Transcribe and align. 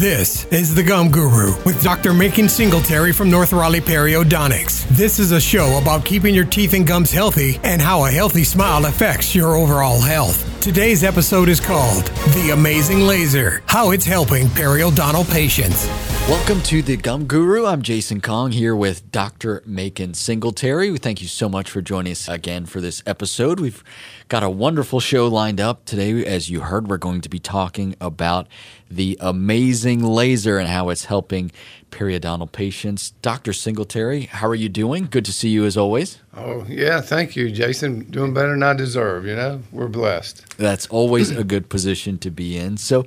This 0.00 0.46
is 0.46 0.74
The 0.74 0.82
Gum 0.82 1.10
Guru 1.10 1.54
with 1.64 1.82
Dr. 1.82 2.14
Macon 2.14 2.48
Singletary 2.48 3.12
from 3.12 3.30
North 3.30 3.52
Raleigh 3.52 3.82
Periodontics. 3.82 4.88
This 4.88 5.18
is 5.18 5.30
a 5.32 5.38
show 5.38 5.76
about 5.76 6.06
keeping 6.06 6.34
your 6.34 6.46
teeth 6.46 6.72
and 6.72 6.86
gums 6.86 7.12
healthy 7.12 7.60
and 7.64 7.82
how 7.82 8.06
a 8.06 8.10
healthy 8.10 8.44
smile 8.44 8.86
affects 8.86 9.34
your 9.34 9.56
overall 9.56 10.00
health. 10.00 10.49
Today's 10.60 11.04
episode 11.04 11.48
is 11.48 11.58
called 11.58 12.04
The 12.34 12.50
Amazing 12.52 13.00
Laser 13.00 13.62
How 13.64 13.92
It's 13.92 14.04
Helping 14.04 14.46
Periodontal 14.48 15.28
Patients. 15.32 15.86
Welcome 16.28 16.60
to 16.64 16.82
the 16.82 16.98
Gum 16.98 17.24
Guru. 17.24 17.64
I'm 17.64 17.80
Jason 17.80 18.20
Kong 18.20 18.52
here 18.52 18.76
with 18.76 19.10
Dr. 19.10 19.62
Macon 19.64 20.12
Singletary. 20.12 20.90
We 20.90 20.98
thank 20.98 21.22
you 21.22 21.28
so 21.28 21.48
much 21.48 21.70
for 21.70 21.80
joining 21.80 22.12
us 22.12 22.28
again 22.28 22.66
for 22.66 22.82
this 22.82 23.02
episode. 23.06 23.58
We've 23.58 23.82
got 24.28 24.42
a 24.42 24.50
wonderful 24.50 25.00
show 25.00 25.28
lined 25.28 25.62
up 25.62 25.86
today. 25.86 26.26
As 26.26 26.50
you 26.50 26.60
heard, 26.60 26.88
we're 26.88 26.98
going 26.98 27.22
to 27.22 27.30
be 27.30 27.38
talking 27.38 27.96
about 27.98 28.46
the 28.90 29.16
amazing 29.18 30.04
laser 30.04 30.58
and 30.58 30.68
how 30.68 30.90
it's 30.90 31.06
helping 31.06 31.52
periodontal 31.90 32.52
patients. 32.52 33.10
Dr. 33.22 33.52
Singletary, 33.52 34.22
how 34.22 34.48
are 34.48 34.54
you 34.54 34.68
doing? 34.68 35.08
Good 35.10 35.24
to 35.24 35.32
see 35.32 35.48
you 35.48 35.64
as 35.64 35.76
always. 35.76 36.18
Oh, 36.36 36.64
yeah, 36.68 37.00
thank 37.00 37.36
you, 37.36 37.50
Jason. 37.50 38.04
Doing 38.10 38.32
better 38.32 38.50
than 38.50 38.62
I 38.62 38.74
deserve, 38.74 39.26
you 39.26 39.34
know? 39.34 39.62
We're 39.72 39.88
blessed. 39.88 40.56
That's 40.56 40.86
always 40.86 41.30
a 41.30 41.44
good 41.44 41.68
position 41.68 42.18
to 42.18 42.30
be 42.30 42.56
in. 42.56 42.76
So, 42.76 43.06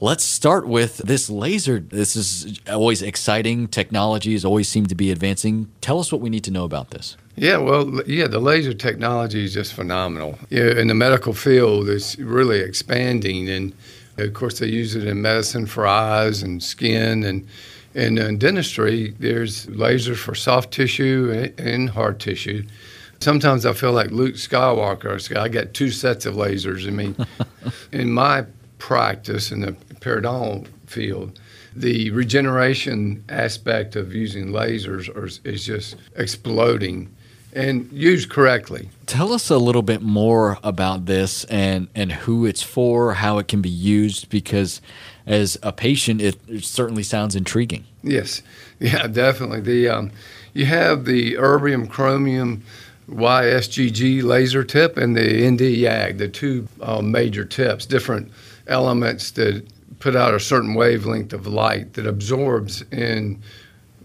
Let's 0.00 0.24
start 0.24 0.66
with 0.66 0.96
this 0.96 1.30
laser. 1.30 1.78
This 1.78 2.16
is 2.16 2.58
always 2.68 3.02
exciting. 3.02 3.68
Technology 3.68 3.92
Technologies 4.12 4.44
always 4.44 4.68
seem 4.68 4.86
to 4.86 4.94
be 4.94 5.10
advancing. 5.12 5.70
Tell 5.80 6.00
us 6.00 6.10
what 6.10 6.20
we 6.20 6.28
need 6.28 6.42
to 6.44 6.50
know 6.50 6.64
about 6.64 6.90
this. 6.90 7.16
Yeah, 7.36 7.58
well, 7.58 8.02
yeah, 8.06 8.26
the 8.26 8.40
laser 8.40 8.74
technology 8.74 9.44
is 9.44 9.54
just 9.54 9.74
phenomenal. 9.74 10.38
Yeah, 10.50 10.72
in 10.72 10.88
the 10.88 10.94
medical 10.94 11.32
field, 11.34 11.88
it's 11.88 12.18
really 12.18 12.58
expanding, 12.58 13.48
and 13.48 13.72
of 14.18 14.34
course, 14.34 14.58
they 14.58 14.66
use 14.66 14.96
it 14.96 15.04
in 15.04 15.22
medicine 15.22 15.66
for 15.66 15.86
eyes 15.86 16.42
and 16.42 16.62
skin, 16.62 17.22
and, 17.22 17.46
and 17.94 18.18
in 18.18 18.38
dentistry, 18.38 19.14
there's 19.18 19.66
lasers 19.66 20.16
for 20.16 20.34
soft 20.34 20.72
tissue 20.72 21.50
and 21.58 21.90
hard 21.90 22.20
tissue. 22.20 22.64
Sometimes 23.20 23.64
I 23.66 23.72
feel 23.72 23.92
like 23.92 24.10
Luke 24.10 24.34
Skywalker. 24.34 25.36
I 25.36 25.48
got 25.48 25.74
two 25.74 25.90
sets 25.90 26.26
of 26.26 26.34
lasers. 26.34 26.86
I 26.86 26.90
mean, 26.90 27.14
in 27.92 28.10
my 28.12 28.46
practice 28.78 29.52
in 29.52 29.60
the 29.60 29.72
periodontal 30.00 30.66
field, 30.86 31.38
the 31.74 32.10
regeneration 32.10 33.24
aspect 33.28 33.96
of 33.96 34.14
using 34.14 34.48
lasers 34.48 35.46
is 35.46 35.64
just 35.64 35.96
exploding 36.16 37.14
and 37.54 37.90
used 37.92 38.30
correctly. 38.30 38.88
Tell 39.06 39.32
us 39.32 39.50
a 39.50 39.58
little 39.58 39.82
bit 39.82 40.02
more 40.02 40.58
about 40.62 41.06
this 41.06 41.44
and, 41.44 41.88
and 41.94 42.10
who 42.10 42.46
it's 42.46 42.62
for, 42.62 43.14
how 43.14 43.38
it 43.38 43.48
can 43.48 43.60
be 43.60 43.68
used, 43.68 44.30
because 44.30 44.80
as 45.26 45.56
a 45.62 45.72
patient, 45.72 46.20
it, 46.20 46.36
it 46.48 46.64
certainly 46.64 47.02
sounds 47.02 47.36
intriguing. 47.36 47.84
Yes, 48.02 48.42
yeah, 48.80 49.06
definitely. 49.06 49.60
The 49.60 49.88
um, 49.88 50.10
you 50.54 50.66
have 50.66 51.04
the 51.04 51.34
erbium 51.34 51.88
chromium 51.88 52.62
YSGG 53.08 54.22
laser 54.22 54.64
tip 54.64 54.96
and 54.96 55.16
the 55.16 55.50
ND 55.50 55.60
YAG, 55.60 56.18
the 56.18 56.28
two 56.28 56.68
uh, 56.80 57.02
major 57.02 57.44
tips, 57.44 57.86
different 57.86 58.30
elements 58.66 59.32
that 59.32 59.66
put 59.98 60.16
out 60.16 60.34
a 60.34 60.40
certain 60.40 60.74
wavelength 60.74 61.32
of 61.32 61.46
light 61.46 61.94
that 61.94 62.06
absorbs 62.06 62.82
in 62.90 63.40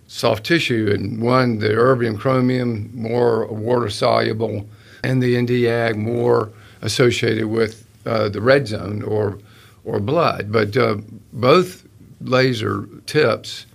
soft 0.07 0.45
tissue. 0.45 0.91
And 0.93 1.21
one, 1.21 1.59
the 1.59 1.69
erbium 1.69 2.19
chromium, 2.19 2.91
more 2.93 3.47
water 3.47 3.89
soluble, 3.89 4.67
and 5.03 5.21
the 5.21 5.39
ND 5.41 5.49
YAG, 5.49 5.95
more 5.95 6.51
associated 6.81 7.47
with 7.47 7.85
uh, 8.05 8.29
the 8.29 8.41
red 8.41 8.67
zone 8.67 9.03
or, 9.03 9.39
or 9.87 9.99
blood. 9.99 10.51
But 10.51 10.75
uh, 10.75 10.97
both 11.33 11.87
laser 12.21 12.87
tips 13.05 13.65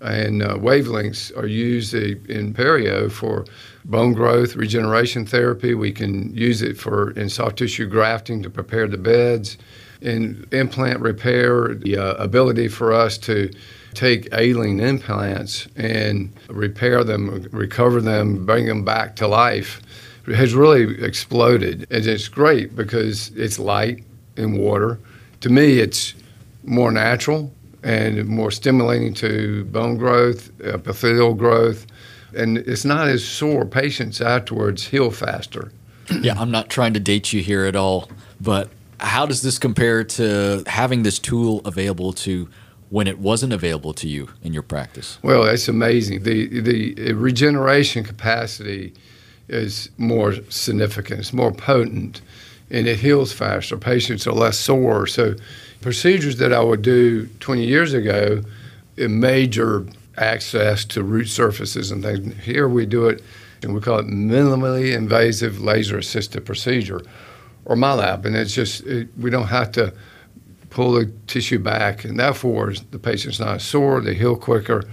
and 0.00 0.42
uh, 0.42 0.56
wavelengths 0.56 1.34
are 1.36 1.46
used 1.46 1.94
in 1.94 2.52
perio 2.54 3.10
for 3.10 3.44
bone 3.84 4.12
growth, 4.12 4.56
regeneration 4.56 5.24
therapy. 5.24 5.74
We 5.74 5.92
can 5.92 6.34
use 6.34 6.60
it 6.60 6.76
for 6.76 7.12
in 7.12 7.28
soft 7.28 7.58
tissue 7.58 7.86
grafting 7.86 8.42
to 8.42 8.50
prepare 8.50 8.88
the 8.88 8.98
beds 8.98 9.56
in 10.00 10.46
implant 10.52 11.00
repair, 11.00 11.74
the 11.74 11.96
uh, 11.98 12.14
ability 12.14 12.68
for 12.68 12.92
us 12.92 13.18
to 13.18 13.50
take 13.92 14.28
ailing 14.32 14.80
implants 14.80 15.68
and 15.76 16.32
repair 16.48 17.04
them, 17.04 17.46
recover 17.52 18.00
them, 18.00 18.46
bring 18.46 18.66
them 18.66 18.84
back 18.84 19.16
to 19.16 19.26
life 19.28 19.82
has 20.26 20.54
really 20.54 21.02
exploded. 21.02 21.86
And 21.90 22.06
it's 22.06 22.28
great 22.28 22.76
because 22.76 23.30
it's 23.30 23.58
light 23.58 24.04
and 24.36 24.58
water. 24.58 24.98
To 25.40 25.48
me, 25.48 25.78
it's 25.78 26.14
more 26.64 26.92
natural 26.92 27.52
and 27.82 28.26
more 28.26 28.50
stimulating 28.50 29.14
to 29.14 29.64
bone 29.66 29.96
growth, 29.96 30.50
epithelial 30.60 31.34
growth, 31.34 31.86
and 32.36 32.58
it's 32.58 32.84
not 32.84 33.08
as 33.08 33.24
sore. 33.24 33.64
Patients 33.64 34.20
afterwards 34.20 34.86
heal 34.86 35.10
faster. 35.10 35.72
yeah, 36.20 36.38
I'm 36.38 36.50
not 36.50 36.68
trying 36.68 36.94
to 36.94 37.00
date 37.00 37.32
you 37.32 37.42
here 37.42 37.64
at 37.64 37.76
all, 37.76 38.10
but 38.40 38.68
how 38.98 39.24
does 39.26 39.42
this 39.42 39.58
compare 39.58 40.04
to 40.04 40.62
having 40.66 41.02
this 41.02 41.18
tool 41.18 41.62
available 41.64 42.12
to 42.12 42.48
when 42.90 43.06
it 43.06 43.18
wasn't 43.18 43.52
available 43.52 43.94
to 43.94 44.08
you 44.08 44.28
in 44.42 44.52
your 44.52 44.62
practice? 44.62 45.18
Well, 45.22 45.44
it's 45.44 45.68
amazing. 45.68 46.24
The 46.24 46.60
the 46.60 47.12
regeneration 47.14 48.04
capacity 48.04 48.92
is 49.48 49.90
more 49.96 50.34
significant. 50.48 51.20
It's 51.20 51.32
more 51.32 51.52
potent, 51.52 52.20
and 52.70 52.86
it 52.86 53.00
heals 53.00 53.32
faster. 53.32 53.76
Patients 53.76 54.26
are 54.26 54.32
less 54.32 54.58
sore. 54.58 55.06
So, 55.06 55.34
procedures 55.80 56.36
that 56.36 56.52
I 56.52 56.60
would 56.60 56.82
do 56.82 57.26
20 57.40 57.64
years 57.64 57.94
ago, 57.94 58.42
a 58.98 59.08
major 59.08 59.86
access 60.16 60.84
to 60.84 61.02
root 61.02 61.28
surfaces 61.28 61.90
and 61.90 62.02
things. 62.02 62.36
Here 62.44 62.68
we 62.68 62.86
do 62.86 63.08
it, 63.08 63.22
and 63.62 63.74
we 63.74 63.80
call 63.80 63.98
it 63.98 64.06
minimally 64.06 64.94
invasive 64.94 65.60
laser 65.60 65.98
assisted 65.98 66.44
procedure 66.44 67.00
or 67.64 67.76
my 67.76 67.92
lab. 67.92 68.26
and 68.26 68.36
it's 68.36 68.54
just 68.54 68.84
it, 68.86 69.08
we 69.18 69.30
don't 69.30 69.48
have 69.48 69.72
to 69.72 69.92
pull 70.70 70.92
the 70.92 71.10
tissue 71.26 71.58
back, 71.58 72.04
and 72.04 72.18
therefore 72.18 72.72
the 72.90 72.98
patient's 72.98 73.40
not 73.40 73.60
sore, 73.60 74.00
they 74.00 74.14
heal 74.14 74.36
quicker. 74.36 74.84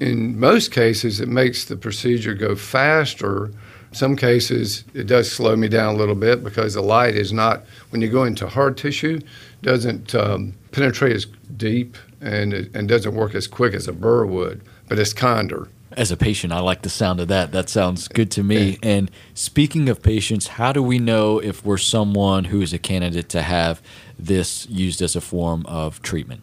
In 0.00 0.38
most 0.38 0.72
cases, 0.72 1.20
it 1.20 1.28
makes 1.28 1.64
the 1.64 1.76
procedure 1.76 2.34
go 2.34 2.54
faster. 2.54 3.50
Some 3.96 4.14
cases, 4.14 4.84
it 4.92 5.06
does 5.06 5.32
slow 5.32 5.56
me 5.56 5.68
down 5.68 5.94
a 5.94 5.96
little 5.96 6.14
bit 6.14 6.44
because 6.44 6.74
the 6.74 6.82
light 6.82 7.14
is 7.14 7.32
not, 7.32 7.64
when 7.88 8.02
you 8.02 8.10
go 8.10 8.24
into 8.24 8.46
hard 8.46 8.76
tissue, 8.76 9.20
doesn't 9.62 10.14
um, 10.14 10.52
penetrate 10.70 11.16
as 11.16 11.24
deep 11.56 11.96
and, 12.20 12.52
and 12.52 12.88
doesn't 12.88 13.14
work 13.14 13.34
as 13.34 13.46
quick 13.46 13.72
as 13.72 13.88
a 13.88 13.94
burr 13.94 14.26
would, 14.26 14.60
but 14.86 14.98
it's 14.98 15.14
kinder 15.14 15.70
as 15.92 16.12
a 16.12 16.16
patient, 16.16 16.52
I 16.52 16.60
like 16.60 16.82
the 16.82 16.90
sound 16.90 17.20
of 17.20 17.28
that. 17.28 17.52
That 17.52 17.70
sounds 17.70 18.06
good 18.06 18.30
to 18.32 18.42
me. 18.42 18.76
And 18.82 19.10
speaking 19.32 19.88
of 19.88 20.02
patients, 20.02 20.46
how 20.46 20.72
do 20.72 20.82
we 20.82 20.98
know 20.98 21.38
if 21.38 21.64
we're 21.64 21.78
someone 21.78 22.44
who 22.44 22.60
is 22.60 22.74
a 22.74 22.78
candidate 22.78 23.30
to 23.30 23.40
have 23.40 23.80
this 24.18 24.68
used 24.68 25.00
as 25.00 25.16
a 25.16 25.22
form 25.22 25.64
of 25.64 26.02
treatment? 26.02 26.42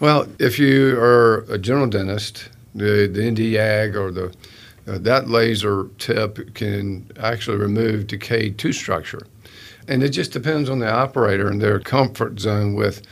Well, 0.00 0.26
if 0.40 0.58
you 0.58 0.98
are 0.98 1.44
a 1.48 1.56
general 1.56 1.86
dentist, 1.86 2.48
the, 2.74 3.06
the 3.06 3.30
ND 3.30 3.38
YAG 3.38 3.94
or 3.94 4.10
the 4.10 4.34
uh, 4.86 4.98
that 4.98 5.28
laser 5.28 5.88
tip 5.98 6.54
can 6.54 7.10
actually 7.18 7.56
remove 7.56 8.06
decayed 8.06 8.58
tooth 8.58 8.76
structure. 8.76 9.26
And 9.88 10.02
it 10.02 10.10
just 10.10 10.32
depends 10.32 10.68
on 10.70 10.78
the 10.78 10.90
operator 10.90 11.48
and 11.48 11.60
their 11.60 11.80
comfort 11.80 12.40
zone 12.40 12.74
with 12.74 13.02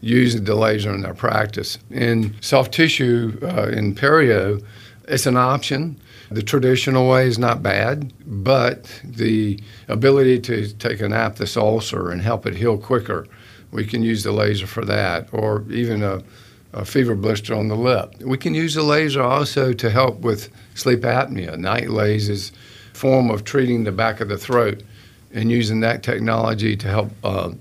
using 0.00 0.44
the 0.44 0.54
laser 0.54 0.94
in 0.94 1.02
their 1.02 1.14
practice. 1.14 1.78
In 1.90 2.34
soft 2.40 2.72
tissue, 2.72 3.38
uh, 3.42 3.68
in 3.68 3.94
perio, 3.94 4.62
it's 5.08 5.26
an 5.26 5.36
option. 5.36 5.98
The 6.30 6.42
traditional 6.42 7.08
way 7.08 7.28
is 7.28 7.38
not 7.38 7.62
bad, 7.62 8.12
but 8.26 9.00
the 9.04 9.60
ability 9.88 10.40
to 10.40 10.72
take 10.74 11.00
an 11.00 11.12
aphthous 11.12 11.56
ulcer 11.56 12.10
and 12.10 12.20
help 12.20 12.46
it 12.46 12.56
heal 12.56 12.76
quicker, 12.76 13.26
we 13.70 13.84
can 13.84 14.02
use 14.02 14.24
the 14.24 14.32
laser 14.32 14.66
for 14.66 14.84
that, 14.84 15.28
or 15.32 15.64
even 15.70 16.02
a, 16.02 16.22
a 16.72 16.84
fever 16.84 17.14
blister 17.14 17.54
on 17.54 17.68
the 17.68 17.76
lip. 17.76 18.14
We 18.20 18.38
can 18.38 18.54
use 18.54 18.74
the 18.74 18.82
laser 18.82 19.22
also 19.22 19.72
to 19.72 19.90
help 19.90 20.20
with 20.20 20.50
sleep 20.74 21.00
apnea. 21.00 21.56
NightLase 21.56 22.28
is 22.28 22.52
a 22.92 22.96
form 22.96 23.30
of 23.30 23.44
treating 23.44 23.84
the 23.84 23.92
back 23.92 24.20
of 24.20 24.28
the 24.28 24.38
throat 24.38 24.82
and 25.32 25.50
using 25.50 25.80
that 25.80 26.02
technology 26.02 26.76
to 26.76 26.88
help 26.88 27.10
uh, 27.24 27.52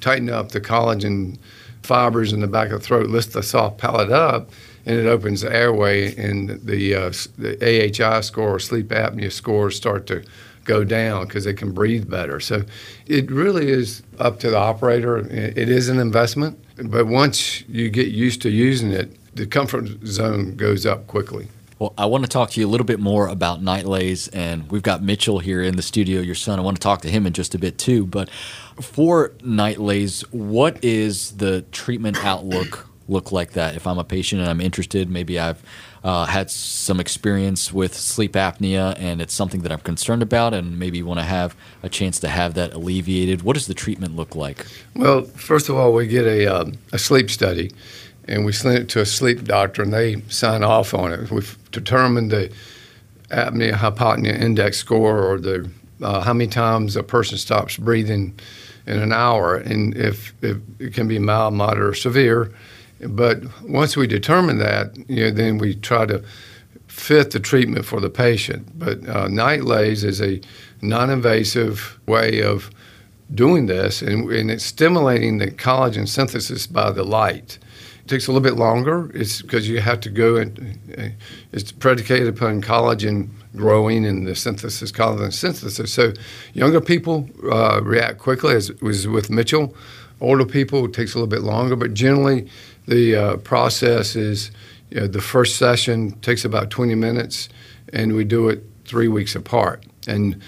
tighten 0.00 0.30
up 0.30 0.50
the 0.50 0.60
collagen 0.60 1.38
fibers 1.82 2.32
in 2.32 2.40
the 2.40 2.46
back 2.46 2.70
of 2.70 2.80
the 2.80 2.86
throat, 2.86 3.08
lift 3.08 3.32
the 3.32 3.42
soft 3.42 3.78
palate 3.78 4.10
up 4.10 4.50
and 4.84 4.98
it 4.98 5.06
opens 5.06 5.42
the 5.42 5.54
airway, 5.54 6.14
and 6.16 6.60
the, 6.64 6.94
uh, 6.94 7.12
the 7.38 7.56
AHI 7.62 8.20
score, 8.20 8.56
or 8.56 8.58
sleep 8.58 8.88
apnea 8.88 9.30
scores, 9.30 9.76
start 9.76 10.06
to 10.08 10.24
go 10.64 10.84
down 10.84 11.26
because 11.26 11.44
they 11.44 11.54
can 11.54 11.72
breathe 11.72 12.08
better. 12.08 12.40
So 12.40 12.64
it 13.06 13.30
really 13.30 13.68
is 13.68 14.02
up 14.18 14.38
to 14.40 14.50
the 14.50 14.58
operator. 14.58 15.18
It 15.18 15.68
is 15.68 15.88
an 15.88 15.98
investment, 15.98 16.62
but 16.76 17.06
once 17.06 17.66
you 17.68 17.90
get 17.90 18.08
used 18.08 18.42
to 18.42 18.50
using 18.50 18.92
it, 18.92 19.16
the 19.34 19.46
comfort 19.46 19.88
zone 20.06 20.56
goes 20.56 20.84
up 20.86 21.06
quickly. 21.06 21.48
Well, 21.78 21.94
I 21.98 22.06
want 22.06 22.22
to 22.22 22.30
talk 22.30 22.50
to 22.50 22.60
you 22.60 22.66
a 22.66 22.70
little 22.70 22.84
bit 22.84 23.00
more 23.00 23.26
about 23.26 23.60
NightLase, 23.60 24.28
and 24.32 24.70
we've 24.70 24.84
got 24.84 25.02
Mitchell 25.02 25.40
here 25.40 25.62
in 25.62 25.74
the 25.74 25.82
studio, 25.82 26.20
your 26.20 26.36
son. 26.36 26.60
I 26.60 26.62
want 26.62 26.76
to 26.76 26.80
talk 26.80 27.02
to 27.02 27.10
him 27.10 27.26
in 27.26 27.32
just 27.32 27.56
a 27.56 27.58
bit 27.58 27.76
too. 27.76 28.06
But 28.06 28.30
for 28.80 29.30
NightLase, 29.40 30.22
what 30.32 30.84
is 30.84 31.32
the 31.38 31.62
treatment 31.72 32.24
outlook 32.24 32.88
look 33.12 33.30
like 33.30 33.52
that 33.52 33.76
if 33.76 33.86
I'm 33.86 33.98
a 33.98 34.04
patient 34.04 34.40
and 34.40 34.50
I'm 34.50 34.60
interested? 34.60 35.10
Maybe 35.10 35.38
I've 35.38 35.62
uh, 36.02 36.24
had 36.26 36.50
some 36.50 36.98
experience 36.98 37.72
with 37.72 37.94
sleep 37.94 38.32
apnea 38.32 38.96
and 38.98 39.22
it's 39.22 39.34
something 39.34 39.62
that 39.62 39.70
I'm 39.70 39.80
concerned 39.80 40.22
about 40.22 40.54
and 40.54 40.78
maybe 40.78 41.02
want 41.02 41.20
to 41.20 41.24
have 41.24 41.54
a 41.82 41.88
chance 41.88 42.18
to 42.20 42.28
have 42.28 42.54
that 42.54 42.74
alleviated. 42.74 43.42
What 43.42 43.54
does 43.54 43.66
the 43.66 43.74
treatment 43.74 44.16
look 44.16 44.34
like? 44.34 44.66
Well, 44.96 45.22
first 45.22 45.68
of 45.68 45.76
all, 45.76 45.92
we 45.92 46.06
get 46.06 46.26
a, 46.26 46.46
um, 46.46 46.72
a 46.92 46.98
sleep 46.98 47.30
study 47.30 47.70
and 48.26 48.44
we 48.44 48.52
send 48.52 48.78
it 48.78 48.88
to 48.90 49.00
a 49.00 49.06
sleep 49.06 49.44
doctor 49.44 49.82
and 49.82 49.92
they 49.92 50.22
sign 50.22 50.64
off 50.64 50.94
on 50.94 51.12
it. 51.12 51.30
We've 51.30 51.56
determined 51.70 52.30
the 52.30 52.52
apnea 53.30 53.72
hypopnea 53.72 54.38
index 54.38 54.78
score 54.78 55.22
or 55.22 55.38
the 55.38 55.70
uh, 56.02 56.20
how 56.20 56.32
many 56.32 56.48
times 56.48 56.96
a 56.96 57.02
person 57.02 57.38
stops 57.38 57.76
breathing 57.76 58.38
in 58.86 58.98
an 58.98 59.12
hour, 59.12 59.56
and 59.56 59.96
if, 59.96 60.34
if 60.42 60.58
it 60.80 60.94
can 60.94 61.06
be 61.06 61.18
mild, 61.18 61.54
moderate, 61.54 61.90
or 61.90 61.94
severe. 61.94 62.52
But 63.08 63.42
once 63.62 63.96
we 63.96 64.06
determine 64.06 64.58
that, 64.58 64.96
you 65.08 65.24
know, 65.24 65.30
then 65.30 65.58
we 65.58 65.74
try 65.74 66.06
to 66.06 66.22
fit 66.86 67.30
the 67.30 67.40
treatment 67.40 67.84
for 67.84 68.00
the 68.00 68.10
patient. 68.10 68.78
But 68.78 68.98
uh, 69.08 69.26
NightLase 69.26 70.04
is 70.04 70.20
a 70.20 70.40
non-invasive 70.82 71.98
way 72.06 72.42
of 72.42 72.70
doing 73.34 73.66
this, 73.66 74.02
and, 74.02 74.30
and 74.30 74.50
it's 74.50 74.64
stimulating 74.64 75.38
the 75.38 75.50
collagen 75.50 76.06
synthesis 76.06 76.66
by 76.66 76.90
the 76.90 77.02
light. 77.02 77.58
It 78.04 78.08
takes 78.08 78.26
a 78.26 78.32
little 78.32 78.42
bit 78.42 78.58
longer. 78.58 79.10
It's 79.14 79.42
because 79.42 79.68
you 79.68 79.80
have 79.80 80.00
to 80.00 80.10
go 80.10 80.36
and 80.36 80.78
uh, 80.98 81.08
it's 81.52 81.72
predicated 81.72 82.28
upon 82.28 82.60
collagen 82.60 83.30
growing 83.56 84.04
and 84.04 84.26
the 84.26 84.34
synthesis, 84.34 84.92
collagen 84.92 85.32
synthesis. 85.32 85.92
So 85.92 86.12
younger 86.52 86.80
people 86.80 87.28
uh, 87.50 87.80
react 87.82 88.18
quickly, 88.18 88.54
as 88.54 88.72
was 88.82 89.06
with 89.06 89.30
Mitchell. 89.30 89.74
Older 90.20 90.44
people 90.44 90.84
it 90.84 90.92
takes 90.92 91.14
a 91.14 91.18
little 91.18 91.28
bit 91.28 91.42
longer, 91.42 91.76
but 91.76 91.94
generally 91.94 92.48
the 92.86 93.16
uh, 93.16 93.36
process 93.38 94.16
is 94.16 94.50
you 94.90 95.00
know, 95.00 95.06
the 95.06 95.20
first 95.20 95.56
session 95.56 96.12
takes 96.20 96.44
about 96.44 96.70
20 96.70 96.94
minutes, 96.94 97.48
and 97.92 98.14
we 98.14 98.24
do 98.24 98.48
it 98.48 98.64
three 98.84 99.08
weeks 99.08 99.34
apart. 99.34 99.84
And 100.06 100.42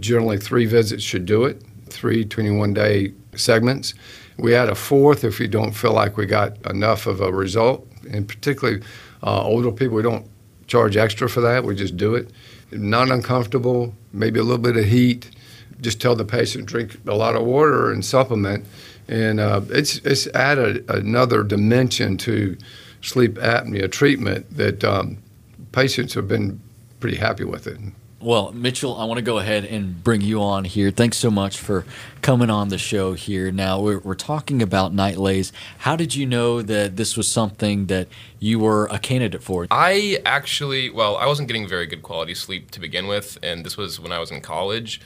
generally 0.00 0.38
three 0.38 0.66
visits 0.66 1.02
should 1.02 1.26
do 1.26 1.44
it, 1.44 1.62
three 1.88 2.24
21 2.24 2.74
day 2.74 3.12
segments. 3.34 3.94
We 4.38 4.54
add 4.54 4.68
a 4.68 4.74
fourth 4.74 5.24
if 5.24 5.38
we 5.38 5.48
don't 5.48 5.72
feel 5.72 5.92
like 5.92 6.16
we 6.16 6.26
got 6.26 6.56
enough 6.70 7.06
of 7.06 7.20
a 7.20 7.32
result. 7.32 7.86
And 8.10 8.28
particularly 8.28 8.82
uh, 9.22 9.42
older 9.42 9.72
people, 9.72 9.96
we 9.96 10.02
don't 10.02 10.26
charge 10.68 10.96
extra 10.96 11.28
for 11.28 11.40
that. 11.40 11.64
We 11.64 11.74
just 11.74 11.96
do 11.96 12.14
it. 12.14 12.30
Not 12.70 13.10
uncomfortable, 13.10 13.94
maybe 14.12 14.38
a 14.38 14.42
little 14.42 14.62
bit 14.62 14.76
of 14.76 14.84
heat. 14.84 15.30
Just 15.80 16.00
tell 16.00 16.14
the 16.14 16.24
patient 16.24 16.66
drink 16.66 16.98
a 17.06 17.14
lot 17.14 17.34
of 17.34 17.42
water 17.42 17.90
and 17.90 18.04
supplement. 18.04 18.64
And 19.08 19.40
uh, 19.40 19.62
it's, 19.70 19.96
it's 19.98 20.26
added 20.28 20.88
another 20.90 21.42
dimension 21.42 22.18
to 22.18 22.56
sleep 23.00 23.34
apnea 23.34 23.90
treatment 23.90 24.54
that 24.56 24.84
um, 24.84 25.18
patients 25.72 26.14
have 26.14 26.28
been 26.28 26.60
pretty 27.00 27.16
happy 27.16 27.44
with 27.44 27.66
it. 27.66 27.78
Well, 28.20 28.50
Mitchell, 28.50 28.96
I 28.96 29.04
want 29.04 29.18
to 29.18 29.22
go 29.22 29.38
ahead 29.38 29.64
and 29.64 30.02
bring 30.02 30.22
you 30.22 30.42
on 30.42 30.64
here. 30.64 30.90
Thanks 30.90 31.16
so 31.16 31.30
much 31.30 31.56
for 31.56 31.84
coming 32.20 32.50
on 32.50 32.68
the 32.68 32.76
show 32.76 33.12
here. 33.12 33.52
Now, 33.52 33.80
we're, 33.80 34.00
we're 34.00 34.16
talking 34.16 34.60
about 34.60 34.92
NightLase. 34.92 35.52
How 35.78 35.94
did 35.94 36.16
you 36.16 36.26
know 36.26 36.60
that 36.60 36.96
this 36.96 37.16
was 37.16 37.30
something 37.30 37.86
that 37.86 38.08
you 38.40 38.58
were 38.58 38.88
a 38.90 38.98
candidate 38.98 39.44
for? 39.44 39.68
I 39.70 40.20
actually, 40.26 40.90
well, 40.90 41.16
I 41.16 41.26
wasn't 41.26 41.46
getting 41.46 41.68
very 41.68 41.86
good 41.86 42.02
quality 42.02 42.34
sleep 42.34 42.72
to 42.72 42.80
begin 42.80 43.06
with, 43.06 43.38
and 43.40 43.64
this 43.64 43.76
was 43.76 44.00
when 44.00 44.10
I 44.10 44.18
was 44.18 44.32
in 44.32 44.40
college. 44.40 45.00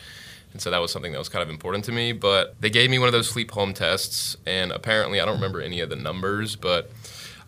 And 0.53 0.61
so 0.61 0.71
that 0.71 0.81
was 0.81 0.91
something 0.91 1.13
that 1.13 1.19
was 1.19 1.29
kind 1.29 1.43
of 1.43 1.51
important 1.51 1.85
to 1.87 1.93
me. 1.93 2.13
But 2.13 2.61
they 2.61 2.71
gave 2.71 2.91
me 2.91 2.99
one 2.99 3.09
of 3.09 3.13
those 3.13 3.29
sleep 3.29 3.51
home 3.51 3.75
tests, 3.75 4.37
and 4.47 4.71
apparently, 4.73 5.21
I 5.21 5.25
don't 5.25 5.37
remember 5.37 5.61
any 5.61 5.81
of 5.81 5.89
the 5.89 5.97
numbers, 5.97 6.57
but 6.57 6.91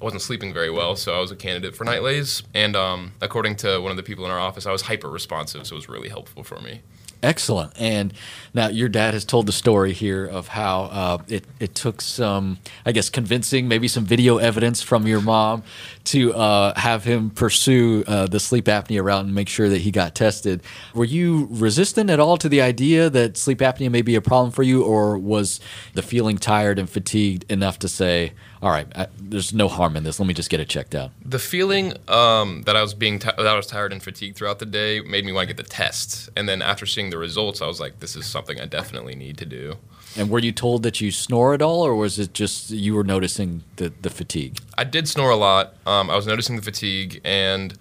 I 0.00 0.04
wasn't 0.04 0.22
sleeping 0.22 0.52
very 0.52 0.70
well, 0.70 0.96
so 0.96 1.14
I 1.14 1.20
was 1.20 1.30
a 1.30 1.36
candidate 1.36 1.76
for 1.76 1.84
NightLase. 1.84 2.42
And 2.54 2.76
um, 2.76 3.12
according 3.20 3.56
to 3.56 3.78
one 3.80 3.90
of 3.90 3.96
the 3.96 4.02
people 4.02 4.24
in 4.24 4.30
our 4.30 4.40
office, 4.40 4.66
I 4.66 4.72
was 4.72 4.82
hyper 4.82 5.10
responsive, 5.10 5.66
so 5.66 5.74
it 5.74 5.76
was 5.76 5.88
really 5.88 6.08
helpful 6.08 6.42
for 6.42 6.60
me. 6.60 6.82
Excellent. 7.24 7.72
And 7.80 8.12
now 8.52 8.68
your 8.68 8.90
dad 8.90 9.14
has 9.14 9.24
told 9.24 9.46
the 9.46 9.52
story 9.52 9.94
here 9.94 10.26
of 10.26 10.48
how 10.48 10.82
uh, 10.84 11.18
it, 11.26 11.44
it 11.58 11.74
took 11.74 12.02
some, 12.02 12.58
I 12.84 12.92
guess, 12.92 13.08
convincing, 13.08 13.66
maybe 13.66 13.88
some 13.88 14.04
video 14.04 14.36
evidence 14.36 14.82
from 14.82 15.06
your 15.06 15.22
mom 15.22 15.62
to 16.04 16.34
uh, 16.34 16.78
have 16.78 17.04
him 17.04 17.30
pursue 17.30 18.04
uh, 18.06 18.26
the 18.26 18.38
sleep 18.38 18.66
apnea 18.66 19.02
route 19.02 19.24
and 19.24 19.34
make 19.34 19.48
sure 19.48 19.70
that 19.70 19.80
he 19.80 19.90
got 19.90 20.14
tested. 20.14 20.62
Were 20.94 21.06
you 21.06 21.48
resistant 21.50 22.10
at 22.10 22.20
all 22.20 22.36
to 22.36 22.48
the 22.48 22.60
idea 22.60 23.08
that 23.08 23.38
sleep 23.38 23.58
apnea 23.58 23.90
may 23.90 24.02
be 24.02 24.14
a 24.14 24.20
problem 24.20 24.52
for 24.52 24.62
you, 24.62 24.84
or 24.84 25.16
was 25.16 25.60
the 25.94 26.02
feeling 26.02 26.36
tired 26.36 26.78
and 26.78 26.88
fatigued 26.88 27.50
enough 27.50 27.78
to 27.78 27.88
say, 27.88 28.34
all 28.64 28.70
right, 28.70 28.86
I, 28.96 29.08
there's 29.20 29.52
no 29.52 29.68
harm 29.68 29.94
in 29.94 30.04
this. 30.04 30.18
Let 30.18 30.26
me 30.26 30.32
just 30.32 30.48
get 30.48 30.58
it 30.58 30.70
checked 30.70 30.94
out. 30.94 31.10
The 31.22 31.38
feeling 31.38 31.92
um, 32.08 32.62
that 32.62 32.76
I 32.76 32.82
was 32.82 32.94
being 32.94 33.18
t- 33.18 33.28
that 33.36 33.46
I 33.46 33.54
was 33.54 33.66
tired 33.66 33.92
and 33.92 34.02
fatigued 34.02 34.36
throughout 34.36 34.58
the 34.58 34.66
day 34.66 35.00
made 35.00 35.24
me 35.24 35.32
want 35.32 35.48
to 35.48 35.54
get 35.54 35.62
the 35.62 35.68
test. 35.68 36.30
And 36.34 36.48
then 36.48 36.62
after 36.62 36.86
seeing 36.86 37.10
the 37.10 37.13
results, 37.18 37.62
I 37.62 37.66
was 37.66 37.80
like, 37.80 38.00
this 38.00 38.16
is 38.16 38.26
something 38.26 38.60
I 38.60 38.66
definitely 38.66 39.14
need 39.14 39.38
to 39.38 39.46
do. 39.46 39.76
And 40.16 40.30
were 40.30 40.38
you 40.38 40.52
told 40.52 40.82
that 40.84 41.00
you 41.00 41.10
snore 41.10 41.54
at 41.54 41.62
all, 41.62 41.82
or 41.82 41.94
was 41.94 42.18
it 42.18 42.34
just 42.34 42.70
you 42.70 42.94
were 42.94 43.04
noticing 43.04 43.64
the, 43.76 43.92
the 44.02 44.10
fatigue? 44.10 44.58
I 44.78 44.84
did 44.84 45.08
snore 45.08 45.30
a 45.30 45.36
lot. 45.36 45.74
Um, 45.86 46.10
I 46.10 46.16
was 46.16 46.26
noticing 46.26 46.56
the 46.56 46.62
fatigue, 46.62 47.20
and 47.24 47.76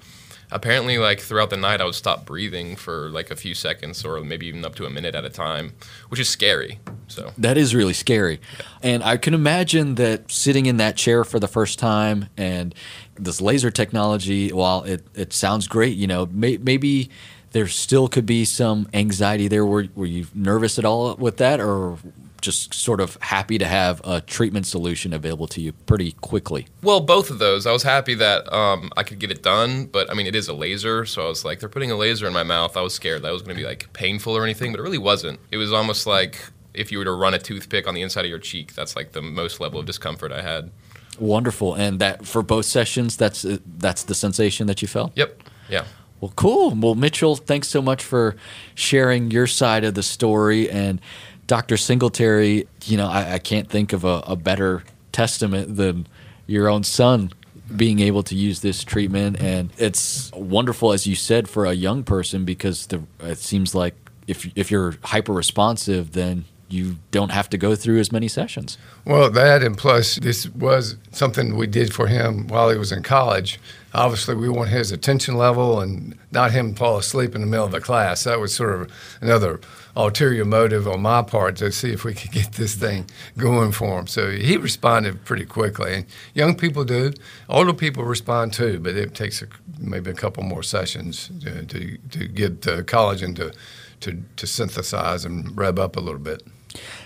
apparently 0.53 0.99
like 0.99 1.19
throughout 1.19 1.49
the 1.49 1.57
night 1.57 1.81
i 1.81 1.83
would 1.83 1.95
stop 1.95 2.25
breathing 2.25 2.75
for 2.75 3.09
like 3.09 3.31
a 3.31 3.35
few 3.35 3.55
seconds 3.55 4.05
or 4.05 4.21
maybe 4.21 4.45
even 4.45 4.63
up 4.63 4.75
to 4.75 4.85
a 4.85 4.89
minute 4.89 5.15
at 5.15 5.25
a 5.25 5.29
time 5.29 5.73
which 6.09 6.19
is 6.19 6.29
scary 6.29 6.79
so 7.07 7.31
that 7.37 7.57
is 7.57 7.73
really 7.73 7.93
scary 7.93 8.39
yeah. 8.59 8.65
and 8.83 9.03
i 9.03 9.17
can 9.17 9.33
imagine 9.33 9.95
that 9.95 10.31
sitting 10.31 10.67
in 10.67 10.77
that 10.77 10.95
chair 10.95 11.23
for 11.23 11.39
the 11.39 11.47
first 11.47 11.79
time 11.79 12.29
and 12.37 12.75
this 13.15 13.41
laser 13.41 13.71
technology 13.71 14.53
while 14.53 14.83
it, 14.83 15.05
it 15.15 15.33
sounds 15.33 15.67
great 15.67 15.97
you 15.97 16.05
know 16.05 16.27
may, 16.27 16.57
maybe 16.57 17.09
there 17.53 17.67
still 17.67 18.07
could 18.07 18.25
be 18.25 18.45
some 18.45 18.87
anxiety 18.93 19.47
there 19.47 19.65
were, 19.65 19.85
were 19.95 20.05
you 20.05 20.27
nervous 20.33 20.77
at 20.77 20.85
all 20.85 21.15
with 21.15 21.37
that 21.37 21.59
or 21.59 21.97
just 22.41 22.73
sort 22.73 22.99
of 22.99 23.17
happy 23.21 23.57
to 23.57 23.65
have 23.65 24.01
a 24.03 24.19
treatment 24.19 24.65
solution 24.65 25.13
available 25.13 25.47
to 25.47 25.61
you 25.61 25.71
pretty 25.71 26.11
quickly? 26.13 26.67
Well, 26.81 26.99
both 26.99 27.29
of 27.29 27.39
those. 27.39 27.65
I 27.65 27.71
was 27.71 27.83
happy 27.83 28.15
that 28.15 28.51
um, 28.51 28.91
I 28.97 29.03
could 29.03 29.19
get 29.19 29.31
it 29.31 29.41
done, 29.41 29.85
but 29.85 30.11
I 30.11 30.13
mean, 30.13 30.27
it 30.27 30.35
is 30.35 30.49
a 30.49 30.53
laser, 30.53 31.05
so 31.05 31.25
I 31.25 31.29
was 31.29 31.45
like, 31.45 31.59
they're 31.61 31.69
putting 31.69 31.91
a 31.91 31.95
laser 31.95 32.27
in 32.27 32.33
my 32.33 32.43
mouth. 32.43 32.75
I 32.75 32.81
was 32.81 32.93
scared 32.93 33.21
that 33.21 33.31
was 33.31 33.41
going 33.41 33.55
to 33.55 33.61
be 33.61 33.65
like 33.65 33.91
painful 33.93 34.35
or 34.35 34.43
anything, 34.43 34.73
but 34.73 34.79
it 34.79 34.83
really 34.83 34.97
wasn't. 34.97 35.39
It 35.51 35.57
was 35.57 35.71
almost 35.71 36.05
like 36.05 36.37
if 36.73 36.91
you 36.91 36.97
were 36.97 37.05
to 37.05 37.13
run 37.13 37.33
a 37.33 37.39
toothpick 37.39 37.87
on 37.87 37.93
the 37.93 38.01
inside 38.01 38.25
of 38.25 38.29
your 38.29 38.39
cheek. 38.39 38.73
That's 38.73 38.95
like 38.95 39.13
the 39.13 39.21
most 39.21 39.59
level 39.59 39.79
of 39.79 39.85
discomfort 39.85 40.31
I 40.31 40.41
had. 40.41 40.71
Wonderful, 41.19 41.75
and 41.75 41.99
that 41.99 42.25
for 42.25 42.41
both 42.41 42.65
sessions, 42.65 43.15
that's 43.15 43.45
uh, 43.45 43.59
that's 43.77 44.03
the 44.03 44.15
sensation 44.15 44.67
that 44.67 44.81
you 44.81 44.87
felt. 44.87 45.11
Yep. 45.15 45.43
Yeah. 45.69 45.85
Well, 46.23 46.31
cool. 46.37 46.73
Well, 46.73 46.95
Mitchell, 46.95 47.35
thanks 47.35 47.67
so 47.67 47.81
much 47.81 48.01
for 48.01 48.37
sharing 48.75 49.29
your 49.29 49.45
side 49.45 49.83
of 49.83 49.93
the 49.93 50.03
story 50.03 50.69
and 50.69 51.01
Dr. 51.47 51.75
Singletary, 51.75 52.65
you 52.85 52.95
know, 52.95 53.07
I, 53.09 53.33
I 53.33 53.39
can't 53.39 53.69
think 53.69 53.91
of 53.91 54.05
a, 54.05 54.23
a, 54.25 54.37
better 54.37 54.85
testament 55.11 55.75
than 55.75 56.07
your 56.47 56.69
own 56.69 56.85
son 56.85 57.33
being 57.75 57.99
able 57.99 58.23
to 58.23 58.35
use 58.35 58.61
this 58.61 58.85
treatment. 58.85 59.41
And 59.41 59.71
it's 59.77 60.31
wonderful, 60.31 60.93
as 60.93 61.05
you 61.05 61.17
said, 61.17 61.49
for 61.49 61.65
a 61.65 61.73
young 61.73 62.05
person 62.05 62.45
because 62.45 62.87
the, 62.87 63.03
it 63.19 63.39
seems 63.39 63.75
like 63.75 63.93
if, 64.25 64.49
if 64.55 64.71
you're 64.71 64.95
hyper 65.03 65.33
responsive, 65.33 66.13
then 66.13 66.45
you 66.73 66.97
don't 67.11 67.31
have 67.31 67.49
to 67.49 67.57
go 67.57 67.75
through 67.75 67.99
as 67.99 68.11
many 68.11 68.27
sessions. 68.27 68.77
Well, 69.05 69.29
that 69.29 69.63
and 69.63 69.77
plus, 69.77 70.15
this 70.15 70.49
was 70.49 70.97
something 71.11 71.55
we 71.55 71.67
did 71.67 71.93
for 71.93 72.07
him 72.07 72.47
while 72.47 72.69
he 72.69 72.77
was 72.77 72.91
in 72.91 73.03
college. 73.03 73.59
Obviously, 73.93 74.33
we 74.33 74.49
want 74.49 74.69
his 74.69 74.91
attention 74.91 75.37
level 75.37 75.79
and 75.79 76.17
not 76.31 76.51
him 76.51 76.73
fall 76.73 76.97
asleep 76.97 77.35
in 77.35 77.41
the 77.41 77.47
middle 77.47 77.65
of 77.65 77.71
the 77.71 77.79
class. 77.79 78.23
That 78.23 78.39
was 78.39 78.55
sort 78.55 78.81
of 78.81 78.91
another 79.21 79.59
ulterior 79.95 80.45
motive 80.45 80.87
on 80.87 81.01
my 81.01 81.21
part 81.21 81.55
to 81.57 81.71
see 81.71 81.91
if 81.91 82.03
we 82.03 82.15
could 82.15 82.31
get 82.31 82.53
this 82.53 82.73
thing 82.73 83.05
going 83.37 83.71
for 83.71 83.99
him. 83.99 84.07
So 84.07 84.31
he 84.31 84.57
responded 84.57 85.23
pretty 85.25 85.45
quickly. 85.45 85.93
And 85.93 86.05
young 86.33 86.55
people 86.55 86.83
do. 86.83 87.13
Older 87.49 87.73
people 87.73 88.03
respond 88.03 88.53
too, 88.53 88.79
but 88.79 88.95
it 88.95 89.13
takes 89.13 89.43
a, 89.43 89.47
maybe 89.79 90.09
a 90.09 90.15
couple 90.15 90.43
more 90.43 90.63
sessions 90.63 91.29
to, 91.41 91.63
to, 91.65 91.97
to 91.97 92.27
get 92.27 92.67
uh, 92.67 92.77
the 92.77 92.83
collagen 92.83 93.35
to, 93.35 93.53
to, 93.99 94.23
to 94.35 94.47
synthesize 94.47 95.23
and 95.23 95.55
rev 95.55 95.77
up 95.77 95.95
a 95.95 95.99
little 95.99 96.19
bit. 96.19 96.41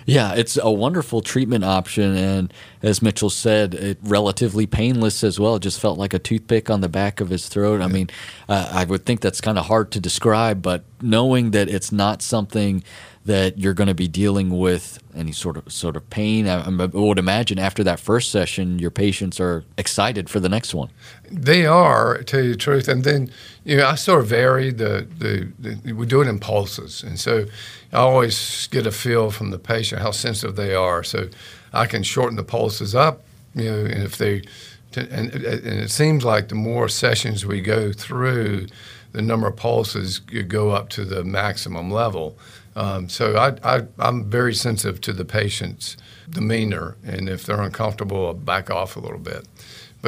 Yeah, 0.06 0.34
it's 0.36 0.58
a 0.62 0.72
wonderful 0.72 1.22
treatment 1.22 1.66
option, 1.66 2.16
and 2.16 2.54
as 2.82 3.02
Mitchell 3.02 3.30
said, 3.30 3.74
it 3.74 3.98
relatively 4.02 4.66
painless 4.66 5.24
as 5.24 5.40
well. 5.40 5.56
It 5.56 5.64
just 5.64 5.80
felt 5.80 5.98
like 5.98 6.14
a 6.14 6.20
toothpick 6.20 6.70
on 6.70 6.82
the 6.82 6.90
back 6.90 7.20
of 7.20 7.30
his 7.30 7.50
throat. 7.50 7.82
I 7.82 7.88
mean, 7.88 8.10
uh, 8.48 8.70
I 8.72 8.86
would 8.86 9.06
think 9.06 9.20
that's 9.20 9.42
kind 9.42 9.58
of 9.58 9.66
hard 9.66 9.92
to 9.92 10.00
describe, 10.00 10.62
but 10.62 10.86
knowing 11.02 11.52
that 11.52 11.68
it's 11.68 11.92
not 11.92 12.22
something 12.22 12.84
that 13.28 13.58
you're 13.58 13.74
going 13.74 13.90
to 13.90 13.94
be 13.94 14.08
dealing 14.08 14.58
with 14.58 15.00
any 15.14 15.34
sort 15.34 15.58
of 15.58 15.72
sort 15.72 15.98
of 15.98 16.10
pain. 16.10 16.48
I, 16.48 16.66
I, 16.66 16.86
would 16.86 17.20
imagine 17.20 17.60
after 17.60 17.84
that 17.84 18.00
first 18.00 18.32
session, 18.32 18.80
your 18.80 18.90
patients 18.90 19.38
are 19.40 19.66
excited 19.78 20.30
for 20.30 20.40
the 20.40 20.48
next 20.48 20.74
one. 20.74 20.90
They 21.30 21.66
are, 21.66 22.18
to 22.18 22.24
tell 22.24 22.42
you 22.42 22.52
the 22.52 22.58
truth. 22.58 22.88
And 22.88 23.04
then, 23.04 23.30
you 23.66 23.78
know, 23.78 23.88
I 23.88 23.96
sort 23.96 24.22
of 24.22 24.28
vary 24.28 24.72
the, 24.72 25.06
the, 25.20 25.52
the 25.60 25.94
we 25.94 26.06
do 26.06 26.22
it 26.22 26.28
in 26.28 26.40
pulses, 26.40 27.04
and 27.04 27.20
so 27.20 27.46
I 27.92 27.98
always 27.98 28.68
get 28.68 28.88
a 28.88 28.92
feel 28.92 29.30
from 29.30 29.52
the 29.52 29.60
patient 29.60 30.02
how 30.02 30.12
sensitive 30.12 30.56
they 30.56 30.74
are. 30.74 31.04
So 31.04 31.28
I 31.74 31.86
can 31.86 32.04
shorten 32.04 32.38
the 32.38 32.44
pulses 32.44 32.96
up 32.96 33.24
You 33.54 33.72
know, 33.72 33.80
and 33.80 34.04
if 34.04 34.18
they, 34.18 34.44
and, 34.96 35.34
and 35.34 35.34
it 35.34 35.92
seems 35.92 36.24
like 36.24 36.48
the 36.48 36.56
more 36.56 36.88
sessions 36.88 37.46
we 37.46 37.60
go 37.60 37.92
through, 37.92 38.68
the 39.12 39.22
number 39.22 39.48
of 39.48 39.58
pulses 39.58 40.20
go 40.20 40.70
up 40.70 40.88
to 40.90 41.04
the 41.04 41.26
maximum 41.26 41.92
level. 41.92 42.38
Um, 42.78 43.10
so 43.10 43.36
I, 43.36 43.82
I'm 43.98 44.30
very 44.30 44.54
sensitive 44.54 45.02
to 45.02 45.12
the 45.12 45.26
patient's 45.26 45.98
demeanor, 46.30 46.96
and 47.04 47.28
if 47.28 47.44
they're 47.44 47.60
uncomfortable, 47.60 48.28
I'll 48.28 48.36
back 48.36 48.70
off 48.70 48.96
a 48.96 49.00
little 49.00 49.18
bit. 49.18 49.48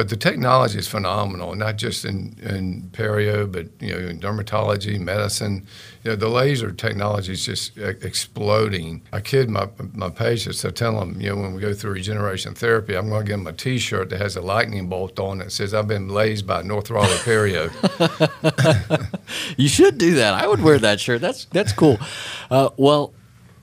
But 0.00 0.08
the 0.08 0.16
technology 0.16 0.78
is 0.78 0.88
phenomenal, 0.88 1.54
not 1.54 1.76
just 1.76 2.06
in, 2.06 2.34
in 2.40 2.88
perio, 2.94 3.44
but 3.52 3.66
you 3.80 3.92
know, 3.92 4.08
in 4.08 4.18
dermatology, 4.18 4.98
medicine. 4.98 5.66
You 6.04 6.12
know, 6.12 6.16
the 6.16 6.30
laser 6.30 6.72
technology 6.72 7.34
is 7.34 7.44
just 7.44 7.76
exploding. 7.76 9.02
I 9.12 9.20
kid 9.20 9.50
my, 9.50 9.68
my 9.92 10.08
patients. 10.08 10.64
I 10.64 10.70
tell 10.70 10.98
them, 10.98 11.20
you 11.20 11.28
know, 11.28 11.36
when 11.36 11.52
we 11.52 11.60
go 11.60 11.74
through 11.74 11.92
regeneration 11.92 12.54
therapy, 12.54 12.96
I'm 12.96 13.10
going 13.10 13.26
to 13.26 13.30
give 13.30 13.40
them 13.40 13.46
a 13.46 13.52
T-shirt 13.52 14.08
that 14.08 14.22
has 14.22 14.36
a 14.36 14.40
lightning 14.40 14.88
bolt 14.88 15.20
on 15.20 15.42
it 15.42 15.44
that 15.44 15.50
says, 15.50 15.74
"I've 15.74 15.86
been 15.86 16.08
lased 16.08 16.46
by 16.46 16.62
North 16.62 16.88
Raleigh 16.88 17.18
Perio." 17.18 17.68
you 19.58 19.68
should 19.68 19.98
do 19.98 20.14
that. 20.14 20.32
I 20.32 20.46
would 20.46 20.62
wear 20.62 20.78
that 20.78 20.98
shirt. 20.98 21.20
That's 21.20 21.44
that's 21.44 21.74
cool. 21.74 21.98
Uh, 22.50 22.70
well, 22.78 23.12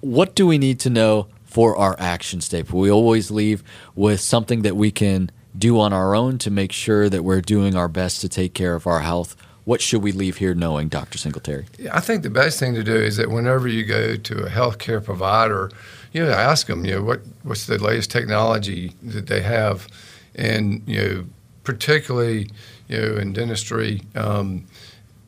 what 0.02 0.36
do 0.36 0.46
we 0.46 0.60
need 0.60 0.80
to 0.82 0.92
know 0.92 1.30
for 1.46 1.76
our 1.76 1.96
action 1.98 2.42
step? 2.42 2.72
We 2.72 2.92
always 2.92 3.32
leave 3.32 3.64
with 3.96 4.22
something 4.22 4.62
that 4.62 4.76
we 4.76 4.92
can 4.92 5.32
do 5.58 5.80
on 5.80 5.94
our 5.94 6.16
own 6.16 6.38
to 6.40 6.52
make 6.52 6.72
sure 6.72 7.10
that 7.10 7.24
we're 7.24 7.42
doing 7.42 7.76
our 7.76 7.88
best 7.88 8.22
to 8.22 8.30
take 8.30 8.54
care 8.54 8.76
of 8.76 8.88
our 8.88 9.00
health? 9.02 9.36
What 9.66 9.82
should 9.82 10.02
we 10.02 10.14
leave 10.14 10.38
here 10.38 10.54
knowing, 10.54 10.88
Dr. 10.88 11.18
Singletary? 11.18 11.66
I 11.92 12.00
think 12.00 12.24
the 12.24 12.30
best 12.30 12.58
thing 12.58 12.74
to 12.76 12.84
do 12.84 12.96
is 12.96 13.18
that 13.18 13.30
whenever 13.30 13.68
you 13.68 13.84
go 13.84 14.16
to 14.16 14.46
a 14.46 14.50
healthcare 14.50 15.04
provider, 15.04 15.72
you 16.14 16.24
know, 16.24 16.32
ask 16.32 16.68
them, 16.68 16.86
you 16.86 16.96
know, 16.96 17.04
what, 17.04 17.22
what's 17.44 17.66
the 17.66 17.78
latest 17.78 18.10
technology 18.10 18.94
that 19.04 19.28
they 19.28 19.42
have, 19.42 19.88
and 20.36 20.82
you 20.86 21.02
know, 21.02 21.26
particularly, 21.64 22.50
you 22.88 22.98
know, 22.98 23.18
in 23.18 23.34
dentistry, 23.34 24.02
um, 24.16 24.66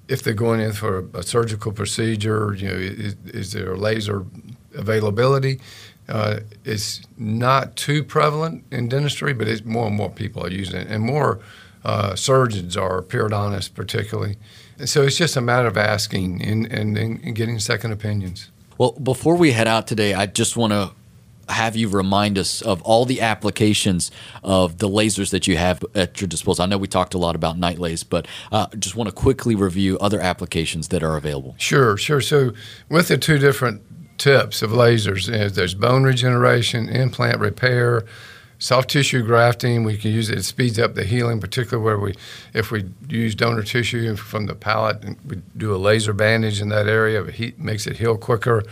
if 0.08 0.24
they're 0.24 0.34
going 0.34 0.62
in 0.62 0.72
for 0.72 1.06
a, 1.14 1.22
surgical 1.22 1.72
procedure, 1.72 2.56
you 2.56 2.68
know, 2.68 2.76
is, 2.76 3.16
is 3.26 3.52
there 3.52 3.74
a 3.74 3.78
laser 3.78 4.26
availability? 4.74 5.60
Uh, 6.10 6.40
is 6.66 7.02
not 7.18 7.76
too 7.76 8.04
prevalent 8.04 8.66
in 8.72 8.90
dentistry, 8.90 9.34
but 9.34 9.48
it's 9.48 9.64
more 9.64 9.88
and 9.88 9.96
more 9.96 10.10
people 10.10 10.44
are 10.44 10.50
using 10.50 10.82
it, 10.82 10.88
and 10.88 11.04
more 11.04 11.40
uh, 11.86 12.16
surgeons 12.16 12.76
are 12.76 13.02
periodontists, 13.02 13.74
particularly. 13.74 14.36
And 14.78 14.90
so 14.90 15.04
it's 15.04 15.18
just 15.18 15.38
a 15.38 15.42
matter 15.42 15.68
of 15.68 15.78
asking 15.78 16.42
and, 16.42 16.66
and, 16.72 16.98
and 16.98 17.36
getting 17.36 17.60
second 17.60 17.92
opinions. 17.92 18.50
Well, 18.78 18.94
before 18.94 19.36
we 19.36 19.52
head 19.52 19.68
out 19.68 19.88
today, 19.88 20.14
I 20.14 20.26
just 20.26 20.58
want 20.58 20.74
to 20.74 20.92
have 21.50 21.76
you 21.76 21.88
remind 21.90 22.38
us 22.38 22.62
of 22.62 22.82
all 22.84 23.06
the 23.06 23.22
applications 23.22 24.12
of 24.44 24.78
the 24.78 24.88
lasers 24.88 25.32
that 25.32 25.48
you 25.48 25.58
have 25.58 25.84
at 25.96 26.22
your 26.22 26.28
disposal. 26.28 26.64
I 26.64 26.68
know 26.68 26.78
we 26.78 26.88
talked 26.88 27.14
a 27.14 27.18
lot 27.18 27.36
about 27.36 27.58
NightLase, 27.58 28.06
but 28.08 28.28
uh, 28.52 28.68
just 28.78 28.96
want 28.96 29.10
to 29.10 29.16
quickly 29.16 29.56
review 29.56 29.98
other 30.00 30.20
applications 30.20 30.90
that 30.90 31.04
are 31.04 31.18
available. 31.18 31.56
Sure, 31.58 31.98
sure. 31.98 32.22
So 32.22 32.52
with 32.88 33.08
the 33.08 33.18
two 33.18 33.38
different 33.38 33.82
tips 34.20 34.62
of 34.62 34.72
lasers. 34.72 35.28
Uh, 35.34 35.50
there's 35.50 35.74
bone 35.74 36.04
regeneration, 36.04 36.90
implant 36.90 37.40
repair, 37.40 38.06
soft 38.60 38.90
tissue 38.90 39.24
grafting. 39.24 39.84
We 39.84 39.98
can 39.98 40.12
use 40.12 40.30
it; 40.30 40.38
it 40.38 40.44
speeds 40.44 40.78
up 40.78 40.94
the 40.94 41.06
healing, 41.06 41.40
particularly 41.40 41.84
where 41.84 41.98
we, 41.98 42.16
if 42.54 42.70
we 42.70 42.86
use 43.08 43.34
donor 43.34 43.64
tissue 43.64 44.16
from 44.16 44.46
the 44.46 44.56
palate, 44.56 45.04
and 45.04 45.18
we 45.26 45.42
do 45.58 45.74
a 45.74 45.78
laser 45.78 46.14
bandage 46.14 46.62
in 46.62 46.70
that 46.70 46.88
area. 46.88 47.24
It 47.24 47.58
makes 47.58 47.88
it 47.88 47.98
heal 47.98 48.18
quicker. 48.18 48.64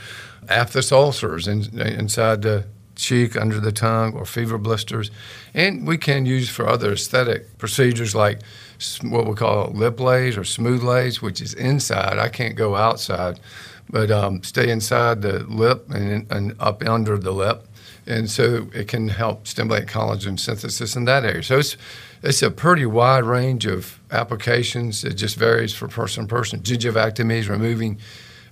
Aphthous 0.50 0.92
ulcers 0.92 1.48
in, 1.48 1.80
inside 1.80 2.42
the 2.42 2.66
cheek, 2.96 3.36
under 3.36 3.60
the 3.60 3.72
tongue, 3.72 4.14
or 4.14 4.26
fever 4.26 4.58
blisters, 4.58 5.10
and 5.54 5.88
we 5.88 5.98
can 5.98 6.26
use 6.26 6.50
for 6.50 6.68
other 6.68 6.94
aesthetic 6.94 7.58
procedures 7.58 8.14
like 8.14 8.40
what 9.02 9.26
we 9.26 9.34
call 9.34 9.72
LipLase 9.72 10.38
or 10.38 10.44
smooth 10.44 10.84
lase, 10.84 11.22
which 11.22 11.42
is 11.42 11.54
inside. 11.54 12.20
I 12.20 12.30
can't 12.30 12.56
go 12.56 12.76
outside 12.76 13.40
but 13.90 14.12
um, 14.12 14.44
stay 14.44 14.70
inside 14.70 15.22
the 15.22 15.40
lip 15.40 15.90
and, 15.90 16.32
and 16.32 16.56
up 16.60 16.84
under 16.84 17.18
the 17.18 17.32
lip. 17.32 17.64
And 18.06 18.30
so 18.30 18.70
it 18.74 18.88
can 18.88 19.10
help 19.10 19.48
stimulate 19.48 19.88
collagen 19.88 20.40
synthesis 20.40 20.96
in 20.96 21.06
that 21.06 21.26
area. 21.26 21.44
So 21.44 21.60
it's, 21.60 21.76
it's 22.24 22.42
a 22.42 22.50
pretty 22.50 22.86
wide 22.86 23.26
range 23.26 23.66
of 23.66 24.00
applications. 24.12 25.04
It 25.04 25.16
just 25.16 25.36
varies 25.36 25.74
from 25.74 25.90
person 25.90 26.26
to 26.26 26.34
person. 26.34 26.62
Gingivectomy 26.62 27.40
is 27.40 27.50
removing 27.50 28.00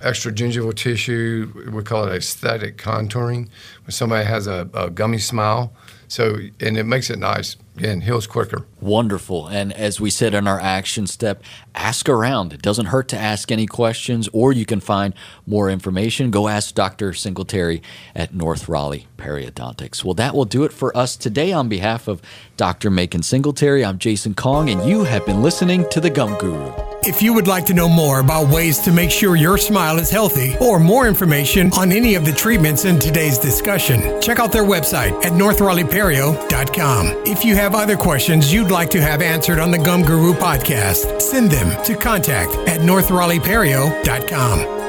extra 0.01 0.31
gingival 0.31 0.75
tissue. 0.75 1.69
We 1.71 1.83
call 1.83 2.05
it 2.05 2.15
aesthetic 2.15 2.77
contouring. 2.77 3.47
When 3.85 3.91
somebody 3.91 4.25
has 4.25 4.47
a, 4.47 4.69
a 4.73 4.89
gummy 4.89 5.19
smile, 5.19 5.73
so, 6.07 6.37
and 6.59 6.77
it 6.77 6.85
makes 6.85 7.09
it 7.09 7.19
nice. 7.19 7.57
and 7.77 8.03
heals 8.03 8.25
quicker. 8.25 8.65
Wonderful. 8.79 9.47
And 9.47 9.73
as 9.73 9.99
we 9.99 10.09
said 10.09 10.33
in 10.33 10.47
our 10.47 10.59
action 10.59 11.07
step, 11.07 11.43
ask 11.73 12.07
around. 12.07 12.53
It 12.53 12.61
doesn't 12.61 12.85
hurt 12.87 13.09
to 13.09 13.17
ask 13.17 13.51
any 13.51 13.65
questions, 13.65 14.29
or 14.31 14.53
you 14.53 14.65
can 14.65 14.79
find 14.79 15.13
more 15.45 15.69
information. 15.69 16.31
Go 16.31 16.47
ask 16.47 16.73
Dr. 16.73 17.13
Singletary 17.13 17.81
at 18.15 18.33
North 18.33 18.69
Raleigh 18.69 19.07
Periodontics. 19.17 20.05
Well, 20.05 20.13
that 20.13 20.33
will 20.35 20.45
do 20.45 20.63
it 20.63 20.71
for 20.71 20.95
us 20.95 21.17
today. 21.17 21.51
On 21.51 21.67
behalf 21.67 22.07
of 22.07 22.21
Dr. 22.55 22.89
Macon 22.89 23.23
Singletary, 23.23 23.83
I'm 23.83 23.99
Jason 23.99 24.35
Kong, 24.35 24.69
and 24.69 24.87
you 24.87 25.03
have 25.03 25.25
been 25.25 25.41
listening 25.43 25.85
to 25.89 25.99
The 25.99 26.09
Gum 26.09 26.37
Guru. 26.37 26.94
If 27.07 27.21
you 27.21 27.33
would 27.33 27.47
like 27.47 27.67
to 27.67 27.73
know 27.75 27.87
more 27.87 28.19
about 28.19 28.47
ways 28.47 28.79
to 28.79 28.91
make 28.91 29.11
sure 29.11 29.35
your 29.35 29.59
smile 29.59 29.99
is 29.99 30.09
healthy 30.09 30.55
or 30.59 30.79
more 30.79 31.07
information 31.07 31.71
on 31.73 31.91
any 31.91 32.15
of 32.15 32.25
the 32.25 32.31
treatments 32.31 32.85
in 32.85 32.97
today's 32.97 33.37
discussion, 33.37 34.19
check 34.21 34.39
out 34.39 34.51
their 34.51 34.63
website 34.63 35.11
at 35.23 35.33
northraleighperio.com. 35.33 37.05
If 37.27 37.45
you 37.45 37.55
have 37.55 37.75
other 37.75 37.95
questions 37.95 38.51
you'd 38.51 38.71
like 38.71 38.89
to 38.89 39.01
have 39.01 39.21
answered 39.21 39.59
on 39.59 39.69
the 39.69 39.77
Gum 39.77 40.01
Guru 40.01 40.33
podcast, 40.33 41.21
send 41.21 41.51
them 41.51 41.83
to 41.85 41.95
contact 41.95 42.55
at 42.67 42.81
northraleighperio.com. 42.81 44.84